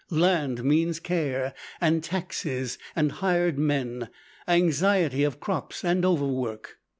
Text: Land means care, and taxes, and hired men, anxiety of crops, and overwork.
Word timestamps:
Land 0.09 0.63
means 0.63 0.99
care, 0.99 1.53
and 1.79 2.03
taxes, 2.03 2.79
and 2.95 3.11
hired 3.11 3.59
men, 3.59 4.09
anxiety 4.47 5.23
of 5.23 5.39
crops, 5.39 5.85
and 5.85 6.03
overwork. 6.03 6.79